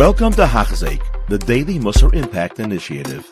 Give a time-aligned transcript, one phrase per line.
[0.00, 3.28] Welcome to Hachzik, the Daily Musar Impact Initiative.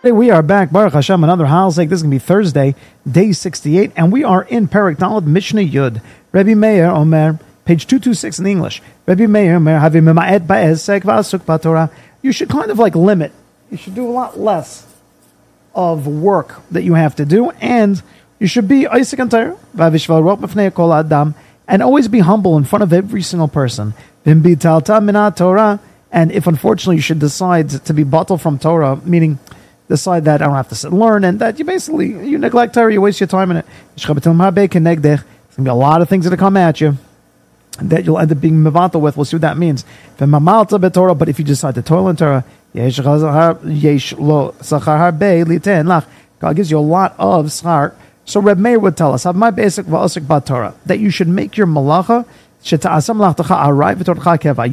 [0.00, 1.88] Hey, we are back, Baruch Hashem, another Halzik.
[1.88, 2.76] This is going to be Thursday,
[3.10, 6.00] day 68, and we are in Perak Dalad Mishnah Yud.
[6.30, 8.80] Rabbi Meir Omer, page 226 in English.
[9.06, 11.90] Rabbi Meir Omer, B'Torah.
[12.22, 13.32] You should kind of like limit.
[13.72, 14.86] You should do a lot less
[15.74, 18.00] of work that you have to do, and
[18.38, 19.56] you should be Isaac and Adam,
[21.68, 23.92] and always be humble in front of every single person.
[24.26, 29.38] Minat Torah, and if unfortunately you should decide to be bottled from Torah, meaning
[29.88, 32.92] decide that I don't have to sit learn, and that you basically you neglect Torah,
[32.92, 33.66] you waste your time in it.
[33.94, 36.98] There's gonna be a lot of things that come at you
[37.78, 39.16] that you'll end up being mevatel with.
[39.16, 39.84] We'll see what that means.
[40.18, 42.44] But if you decide to toil in Torah,
[46.38, 47.94] God gives you a lot of schar.
[48.24, 51.56] So Reb Meir would tell us, have my basic va'asik Torah, that you should make
[51.56, 52.26] your malacha,
[52.72, 52.78] you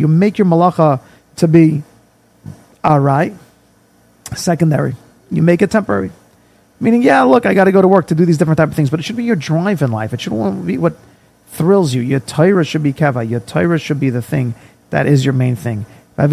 [0.07, 1.01] make your malacha
[1.37, 1.83] to be
[2.83, 3.35] arai,
[4.35, 4.95] secondary.
[5.31, 6.11] You make it temporary.
[6.79, 8.75] Meaning, yeah, look, I got to go to work to do these different type of
[8.75, 10.13] things, but it should be your drive in life.
[10.13, 10.95] It should be what
[11.47, 12.01] thrills you.
[12.01, 13.29] Your Torah should be keva.
[13.29, 14.55] Your Torah should be the thing
[14.89, 15.85] that is your main thing.
[16.17, 16.31] And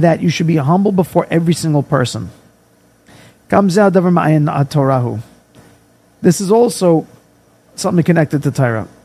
[0.00, 2.30] that you should be humble before every single person.
[6.22, 7.06] This is also
[7.76, 8.88] something connected to Torah.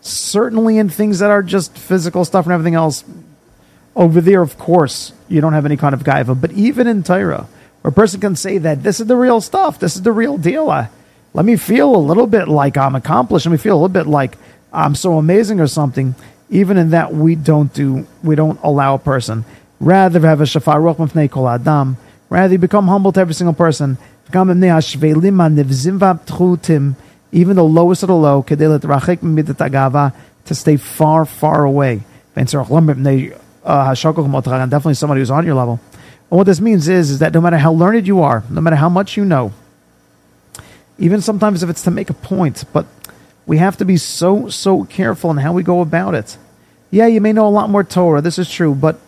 [0.00, 3.04] Certainly in things that are just physical stuff and everything else.
[3.96, 6.40] Over there, of course, you don't have any kind of gaiva.
[6.40, 7.48] But even in Torah,
[7.82, 10.38] where a person can say that this is the real stuff, this is the real
[10.38, 10.66] deal.
[11.34, 13.46] Let me feel a little bit like I'm accomplished.
[13.46, 14.36] Let me feel a little bit like
[14.72, 16.14] I'm so amazing or something.
[16.50, 19.44] Even in that, we don't do, we don't allow a person.
[19.80, 21.96] Rather have a shafar ruch kol adam.
[22.30, 23.98] Rather, you become humble to every single person.
[27.30, 28.42] Even the lowest of the low,
[30.44, 32.02] to stay far, far away.
[32.34, 33.34] And definitely
[34.94, 35.80] somebody who's on your level.
[36.30, 38.76] And what this means is, is that no matter how learned you are, no matter
[38.76, 39.52] how much you know,
[40.98, 42.86] even sometimes if it's to make a point, but
[43.46, 46.36] we have to be so, so careful in how we go about it.
[46.90, 48.98] Yeah, you may know a lot more Torah, this is true, but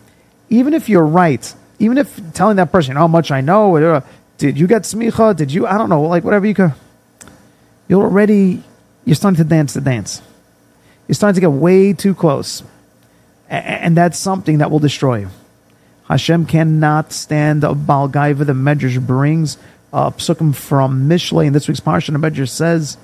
[0.48, 4.00] even if you're right, even if telling that person, how much I know, uh,
[4.38, 5.36] did you get smicha?
[5.36, 6.72] Did you, I don't know, like whatever you could,
[7.90, 8.62] you're already,
[9.04, 10.22] you're starting to dance the dance.
[11.08, 12.62] You're starting to get way too close.
[13.48, 15.30] And that's something that will destroy you.
[16.04, 18.46] Hashem cannot stand a Balgaiva.
[18.46, 19.58] The Medrash brings
[19.92, 22.12] a psukim from Mishlei in this week's parsha.
[22.12, 22.96] The Medrash says,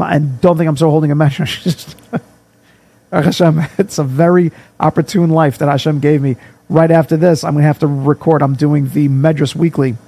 [0.00, 1.94] I don't think I'm so holding a Medrash.
[3.12, 6.36] Hashem, it's a very opportune life that Hashem gave me.
[6.70, 8.40] Right after this, I'm going to have to record.
[8.40, 9.98] I'm doing the Medrash weekly,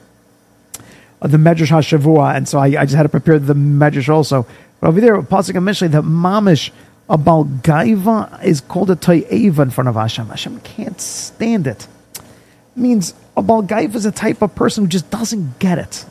[1.20, 4.46] the Medrash Hashavua, and so I, I, just had to prepare the Medrash also.
[4.80, 6.70] But over there, Pasuk Mishlei, the Mamish
[7.08, 10.28] a Balgaiva is called a Toyeva in front of Hashem.
[10.28, 11.88] Hashem can't stand it.
[12.14, 12.20] it
[12.76, 16.04] means a Balgaiva is a type of person who just doesn't get it.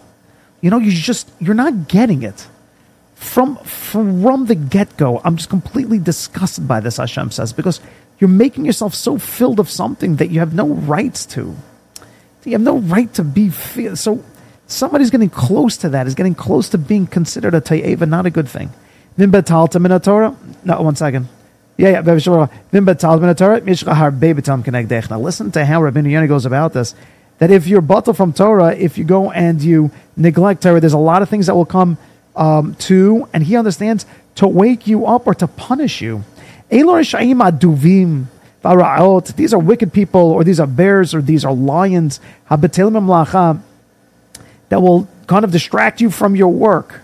[0.59, 2.47] You know, you just, you're not getting it.
[3.13, 7.79] From, from the get go, I'm just completely disgusted by this, Hashem says, because
[8.19, 11.55] you're making yourself so filled of something that you have no rights to.
[12.43, 13.51] You have no right to be.
[13.51, 14.23] So
[14.67, 18.29] somebody's getting close to that, is getting close to being considered a Toyeva, not a
[18.29, 18.71] good thing.
[19.17, 20.35] Vim betalta min Torah.
[20.63, 21.27] No, one second.
[21.77, 22.01] Yeah, yeah.
[22.01, 23.61] Vim betalta min Torah.
[23.61, 25.09] Mishcha harbe kenegdech.
[25.09, 26.93] Now listen to how Rabbi Yonah goes about this.
[27.39, 30.97] That if you're bottled from Torah, if you go and you neglect Torah, there's a
[30.97, 31.97] lot of things that will come
[32.35, 34.05] um, to, and he understands,
[34.35, 36.23] to wake you up or to punish you.
[36.69, 37.13] These
[39.53, 42.19] are wicked people, or these are bears, or these are lions.
[44.69, 47.01] That will kind of distract you from your work.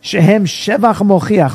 [0.00, 1.54] Shehem Shevet Mochiach.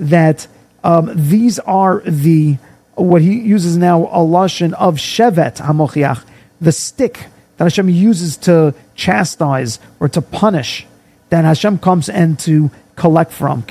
[0.00, 0.46] That
[0.84, 2.58] um, these are the,
[2.94, 6.24] what he uses now, a lashon of Shevet HaMochiach,
[6.60, 7.26] the stick
[7.56, 10.86] that Hashem uses to chastise or to punish,
[11.30, 13.62] that Hashem comes and to collect from.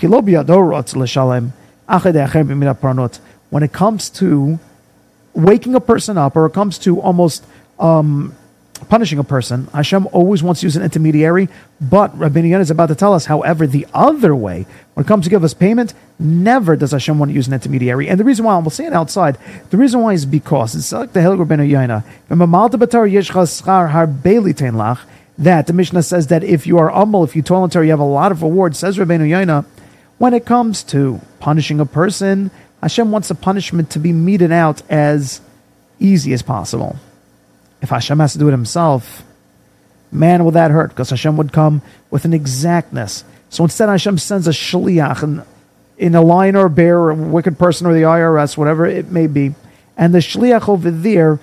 [3.50, 4.60] When it comes to
[5.34, 7.46] waking a person up, or it comes to almost
[7.80, 8.36] um,
[8.78, 12.88] punishing a person, Hashem always wants to use an intermediary, but Rabbi Yonah is about
[12.88, 16.76] to tell us, however, the other way, when it comes to give us payment, never
[16.76, 18.08] does Hashem want to use an intermediary.
[18.10, 19.38] And the reason why, I'm will say it outside,
[19.70, 22.04] the reason why is because, it's like the Helig Rabbi Yonah,
[25.40, 28.04] that the Mishnah says that if you are humble, if you until you have a
[28.04, 29.66] lot of reward, says Rabbi Yonah,
[30.18, 32.50] when it comes to punishing a person,
[32.82, 35.42] Hashem wants the punishment to be meted out as
[36.00, 36.96] easy as possible.
[37.82, 39.24] If Hashem has to do it himself,
[40.12, 40.90] man, will that hurt?
[40.90, 43.24] Because Hashem would come with an exactness.
[43.50, 45.44] So instead, Hashem sends a shliach in,
[45.98, 49.12] in a lion or a bear or a wicked person or the IRS, whatever it
[49.12, 49.56] may be.
[49.96, 51.40] And the shliach over there,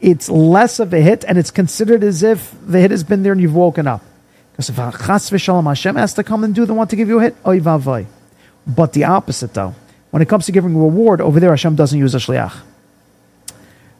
[0.00, 3.32] it's less of a hit and it's considered as if the hit has been there
[3.32, 4.02] and you've woken up.
[4.52, 7.36] Because if Hashem has to come and do the one to give you a hit,
[7.46, 8.06] oy vavoy.
[8.66, 9.74] But the opposite though,
[10.10, 12.54] when it comes to giving reward, over there Hashem doesn't use a shliach.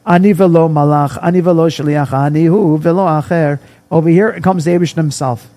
[0.05, 3.59] Ani velo malach, ani velo shliach, ani hu velo acher.
[3.89, 5.49] Over here, comes the Abish himself.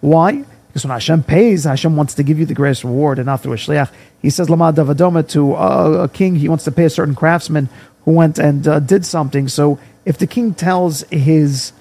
[0.00, 0.44] Why?
[0.68, 3.54] Because when Hashem pays, Hashem wants to give you the greatest reward, and not through
[3.54, 3.90] a shliach.
[4.22, 6.36] He says, "Lama davadoma" to a, a king.
[6.36, 7.68] He wants to pay a certain craftsman
[8.04, 9.48] who went and uh, did something.
[9.48, 11.72] So, if the king tells his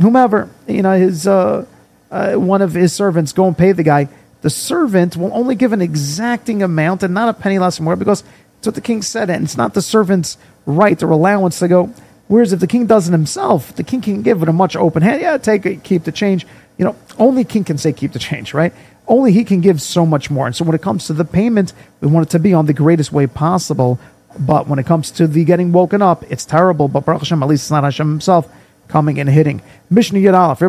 [0.00, 1.66] whomever, you know, his uh,
[2.10, 4.08] uh, one of his servants, go and pay the guy,
[4.40, 7.96] the servant will only give an exacting amount and not a penny less or more
[7.96, 8.24] because
[8.58, 11.92] it's what the king said, and it's not the servant's right or allowance to go.
[12.26, 15.02] Whereas if the king does it himself, the king can give it a much open
[15.02, 15.22] hand.
[15.22, 16.46] Yeah, take it, keep the change.
[16.76, 18.72] You know, only king can say keep the change, right?
[19.06, 20.46] Only he can give so much more.
[20.46, 22.74] And so when it comes to the payment, we want it to be on the
[22.74, 23.98] greatest way possible.
[24.38, 26.88] But when it comes to the getting woken up, it's terrible.
[26.88, 28.46] But Baruch Hashem, at least it's not Hashem himself
[28.86, 29.62] coming and hitting.
[29.88, 30.60] Mishnah Yud Aleph.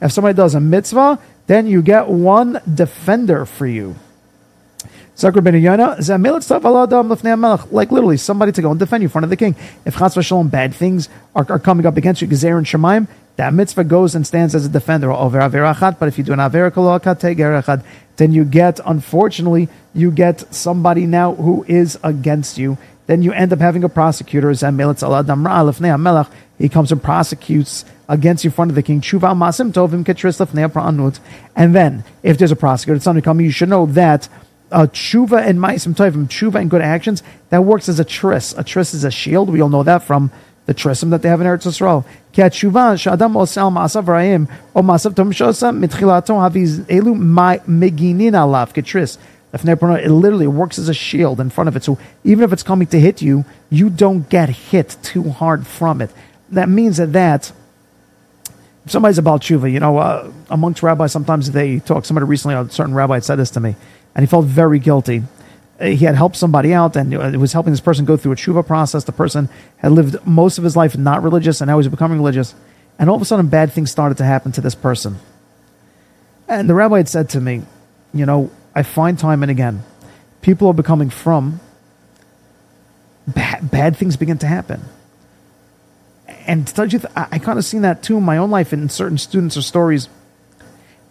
[0.00, 3.96] If somebody does a mitzvah, then you get one defender for you.
[5.20, 5.34] Like
[7.90, 9.56] literally, somebody to go and defend you in front of the king.
[9.84, 13.52] If chas v'shalom bad things are, are coming up against you, gezer and shemaim, that
[13.52, 15.98] mitzvah goes and stands as a defender over averachat.
[15.98, 17.82] But if you do an averachat,
[18.16, 22.78] then you get, unfortunately, you get somebody now who is against you.
[23.06, 24.52] Then you end up having a prosecutor.
[26.58, 29.02] He comes and prosecutes against you in front of the king.
[31.56, 34.28] And then, if there's a prosecutor, it's somebody coming, you should know that
[34.70, 38.54] uh, tshuva and ma'asim tovim, tshuva and good actions, that works as a tris.
[38.56, 39.50] A tris is a shield.
[39.50, 40.30] We all know that from
[40.66, 42.04] the trisim that they have in Eretz Yisrael.
[42.32, 47.16] Ki tshuva she'adam osel ma'asav ra'im o ma'asav tom shosa mitchilato haviz elu
[47.66, 49.18] meginin alav ketris.
[49.50, 51.82] It literally works as a shield in front of it.
[51.82, 56.02] So even if it's coming to hit you, you don't get hit too hard from
[56.02, 56.10] it.
[56.50, 57.50] That means that that
[58.86, 62.04] somebody's about tshuva, you know, uh, amongst rabbis, sometimes they talk.
[62.04, 63.74] Somebody recently, a certain rabbi said this to me
[64.18, 65.22] and he felt very guilty.
[65.78, 68.34] Uh, he had helped somebody out and it was helping this person go through a
[68.34, 69.04] tshuva process.
[69.04, 72.52] The person had lived most of his life not religious and now he's becoming religious.
[72.98, 75.18] And all of a sudden, bad things started to happen to this person.
[76.48, 77.62] And the rabbi had said to me,
[78.12, 79.84] You know, I find time and again,
[80.42, 81.60] people are becoming from,
[83.28, 84.82] bad, bad things begin to happen.
[86.26, 88.72] And to tell you, I, I kind of seen that too in my own life
[88.72, 90.08] in certain students or stories.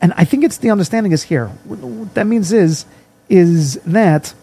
[0.01, 1.47] And I think it's the understanding is here.
[1.65, 2.85] What that means is
[3.29, 4.33] is that,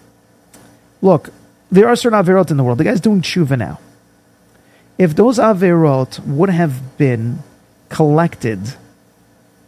[1.00, 1.30] look,
[1.70, 2.78] there are certain Averot in the world.
[2.78, 3.80] The guy's doing tshuva now.
[4.98, 7.38] If those Averot would have been
[7.88, 8.60] collected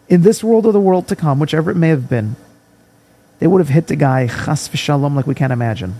[0.08, 2.36] in this world or the world to come, whichever it may have been,
[3.38, 5.94] they would have hit the guy chas v'shalom like we can't imagine.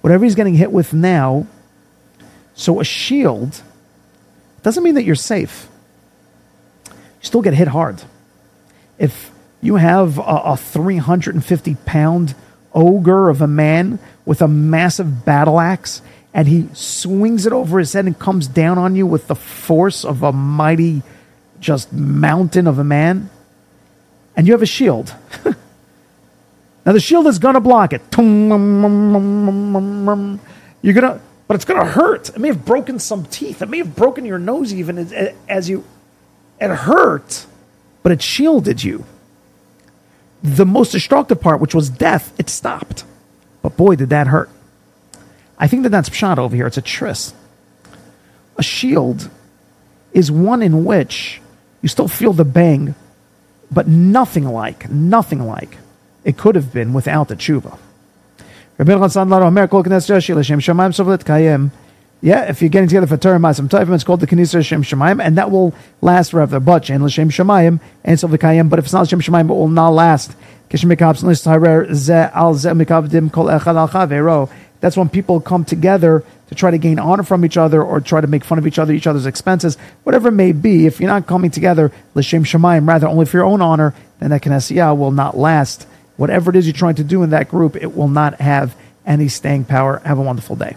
[0.00, 1.46] Whatever he's getting hit with now,
[2.54, 3.62] so a shield
[4.62, 5.68] doesn't mean that you're safe.
[6.86, 8.02] You still get hit hard.
[8.98, 12.34] If you have a, a 350 pound
[12.72, 17.92] ogre of a man with a massive battle axe and he swings it over his
[17.92, 21.02] head and comes down on you with the force of a mighty
[21.60, 23.30] just mountain of a man
[24.36, 25.14] and you have a shield.
[26.86, 28.02] Now the shield is going to block it.
[28.18, 28.50] You're going
[30.82, 32.30] to but it's going to hurt.
[32.30, 33.60] It may have broken some teeth.
[33.60, 35.84] It may have broken your nose even as, as you
[36.60, 37.46] it hurt
[38.04, 39.04] but it shielded you
[40.44, 43.04] the most destructive part, which was death, it stopped.
[43.62, 44.50] But boy, did that hurt.
[45.58, 46.66] I think that that's pshat over here.
[46.66, 47.32] It's a tris.
[48.58, 49.30] A shield
[50.12, 51.40] is one in which
[51.80, 52.94] you still feel the bang,
[53.70, 55.78] but nothing like, nothing like
[56.24, 57.78] it could have been without the tshuva.
[62.24, 65.22] Yeah, if you're getting together for Torah Masam Tovim, it's called the Kenisa Shem Shemayim,
[65.22, 66.58] and that will last forever.
[66.58, 69.90] But Shem L'Shem Shemayim and Sovlikayim, but if it's not Shem Shemayim, it will not
[69.90, 70.34] last.
[70.70, 70.82] That's
[74.96, 78.26] when people come together to try to gain honor from each other or try to
[78.26, 81.26] make fun of each other, each other's expenses, whatever it may be, if you're not
[81.26, 85.36] coming together, l'shem shemayim, rather only for your own honor, then that Knesset will not
[85.36, 85.86] last.
[86.16, 89.28] Whatever it is you're trying to do in that group, it will not have any
[89.28, 89.98] staying power.
[90.06, 90.76] Have a wonderful day.